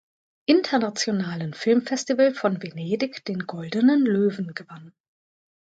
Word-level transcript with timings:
Internationalen 0.47 1.53
Filmfestival 1.53 2.33
von 2.33 2.63
Venedig 2.63 3.23
den 3.25 3.45
Goldenen 3.45 4.03
Löwen 4.03 4.55
gewann. 4.55 4.95